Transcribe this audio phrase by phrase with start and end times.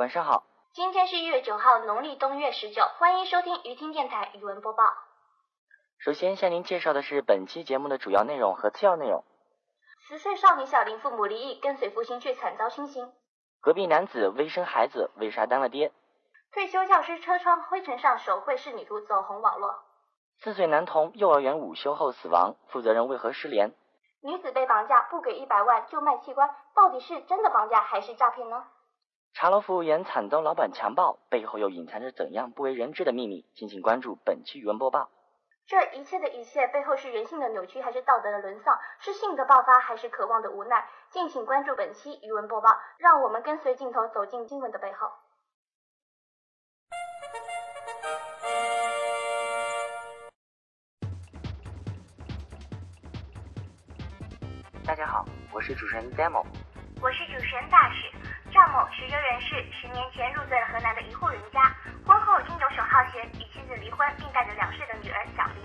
[0.00, 0.44] 晚上好。
[0.72, 4.82] 今天是一月九号，农历冬月十九，欢迎收听鱼听电台语文播报。
[5.98, 9.22] 首先向您介绍的是本期节目的主要内容和次要内容。
[10.08, 13.12] 十岁少女小林父母离异，跟随父亲却惨遭亲刑。
[13.60, 15.92] 隔壁男子为生孩子，为啥当了爹？
[16.50, 19.82] 退休教师车窗灰尘上手绘仕女图走红网络。
[20.38, 23.74] 四岁男童幼儿园午休后死亡，负责人为何失联？
[24.22, 28.64] 女子被绑架不给一百万就卖器官，到底是真的绑架还是诈骗呢？
[29.32, 33.46] 茶楼服务员惨遭老板强暴，背后又隐藏着怎样不为人知的秘密？
[33.54, 35.08] 敬请关注本期语文播报。
[35.66, 38.78] 这一切的一切背后是人性的扭曲，还是道德的沦丧？
[38.98, 40.86] 是性的爆发，还是渴望的无奈？
[41.10, 45.08] 敬请关注本期语文播报，让我们跟随镜头走进新闻的背后。
[54.84, 56.44] 大家好，我是主持人 Demo，
[57.00, 58.19] 我是主持人大使。
[58.50, 61.62] 赵某是优人士，十年前入赘了河南的一户人家，
[62.04, 65.62] 婚后经游手好闲，与妻子离婚，并带着两岁的女儿小林。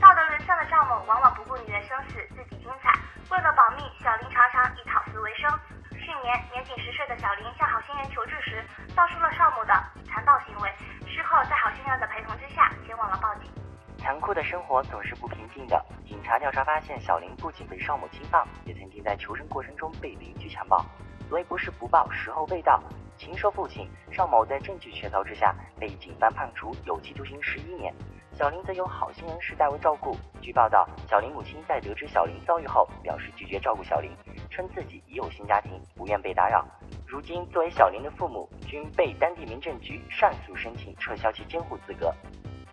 [0.00, 2.90] 道德沦丧的赵某往往不顾女儿生死，自己精彩。
[3.28, 5.44] 为了保密，小林常常以讨食为生。
[5.92, 8.64] 去年，年仅十岁的小林向好心人求助时，
[8.96, 9.74] 道出了少某的
[10.08, 10.72] 残暴行为。
[11.04, 13.52] 事后，在好心人的陪同之下，前往了报警。
[13.98, 15.84] 残酷的生活总是不平静的。
[16.06, 20.82] 警察调查发现，小林不仅被少某侵犯，也曾经在求生过程中被邻居强暴。
[21.28, 22.82] 所以不是不报，时候未到。
[23.16, 27.92] 禽兽父亲邵某在证据确凿之下，被警方判处有期徒刑十一年。
[28.32, 30.14] 小林则由好心人士代为照顾。
[30.42, 34.10] 据报道，小林母亲在得知小林遭遇后，表示拒绝照顾小林，
[34.50, 36.66] 称自己已有新家庭，不愿被打扰。
[37.06, 42.14] 如今，作为小林的父母，均被当地民政局上诉申请撤销其监护资格。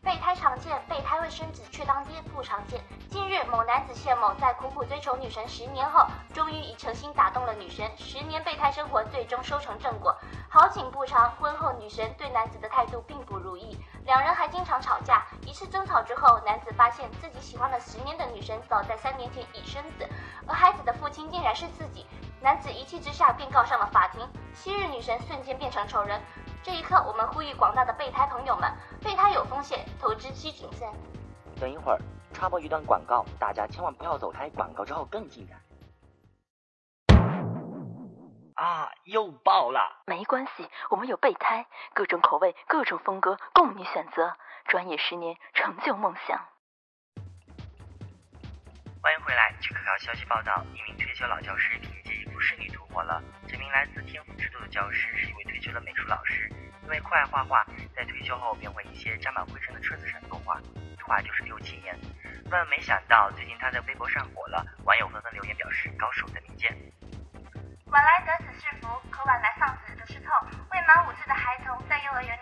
[0.03, 2.81] 备胎常见，备胎未生子却当爹不常见。
[3.09, 7.89] 近日，某男子谢某在苦苦追求女神十年后，终于以诚心打动了女神。
[7.95, 10.13] 十年备胎生活最终收成正果。
[10.49, 15.23] 好景不长，婚后女神对男子的态度并不如意，两人还经常吵架。
[15.45, 20.05] 一次争吵之后，男子发现自己喜欢了十年的女神早在三年前已生子，
[20.45, 22.05] 而孩子的父亲竟然是自己。
[22.41, 24.27] 男子一气之下便告上了法庭。
[24.53, 26.21] 昔日女神瞬间变成仇人。
[26.63, 28.71] 这一刻，我们呼吁广大的备胎朋友们：
[29.03, 30.89] 备胎有风险，投资需谨慎。
[31.59, 31.99] 等一会儿
[32.31, 34.49] 插播一段广告，大家千万不要走开。
[34.51, 35.55] 广告之后更精彩。
[38.55, 40.03] 啊，又爆了！
[40.05, 44.37] 没关系，我们有备胎，各种口味，各种风格，供你选择。
[44.65, 46.39] 专业十年，成就梦想。
[49.03, 49.53] 欢迎回来。
[49.59, 53.21] 据可靠消息报道，一名退休老教师凭借一幅仕女图火了。
[53.49, 56.49] 这名来自天府之都的教师是一位退休的美术老师，
[56.83, 60.57] 因为酷爱画画，在退休后便会一些沾满灰尘的车子上作画，
[60.95, 61.93] 一画就是六七年。
[62.49, 66.71] 万万没想到，最近他在微博上火了，网友纷纷留言表示高手在民间。
[67.87, 70.31] 晚来得子是福，可晚来丧子则是痛。
[70.71, 72.39] 未满五岁的孩童在幼儿园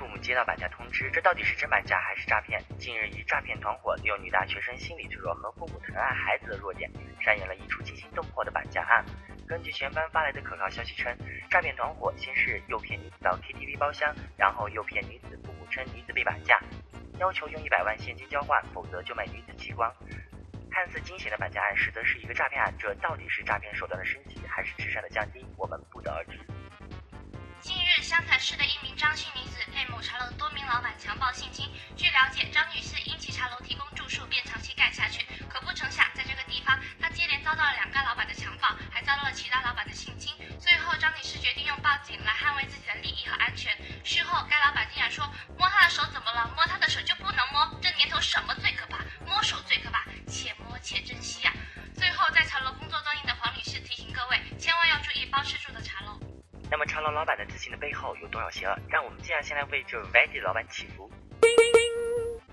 [0.00, 2.58] 父母接到绑架通知，这到底是真绑架还是诈骗？
[2.78, 6.90] 近日，一诈骗团伙利用女大学生心理脆弱和父母疼爱孩子的弱点，
[7.20, 9.04] 上演了一出惊心动魄的绑架案。
[9.46, 11.14] 根据全班发来的可靠消息称，
[11.50, 16.58] 诈骗团伙先是诱骗女子到 KTV 包厢，然后诱骗女子父母称女子被绑架，
[17.18, 19.92] 要求用一百万现金交换，否则就卖女子器官。
[20.70, 22.72] 看似惊险的绑架案，实则是一个诈骗案。
[22.78, 25.44] 这到底是诈骗手段的升级，还是智商的降低？
[25.58, 26.38] 我们不得而知。
[28.10, 31.70] 湘潭市的一名张姓女子被某茶楼多名老板强暴性侵。
[31.96, 32.96] 据了解，张女士
[57.76, 58.76] 背后有多少邪恶？
[58.88, 61.10] 让我们接下来为这 Vady 老板祈福。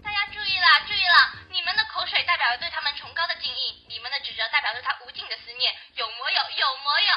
[0.03, 1.15] 大家注意了，注意了！
[1.49, 5.73] 你们的口水代表着对他们崇高的敬意，你们的指责代表着他无尽的思念。
[5.95, 6.39] 有没有？
[6.57, 7.13] 有没有？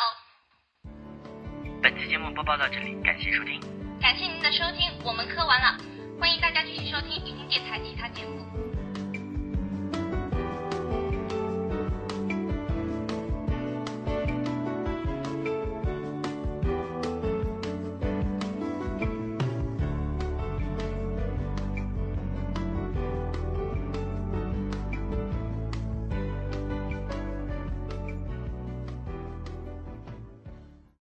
[1.83, 3.61] 本期节目播报到这里，感谢收听。
[4.01, 5.77] 感谢您的收听，我们磕完了，
[6.21, 8.80] 欢迎大家继续收听雨听电台其他节目。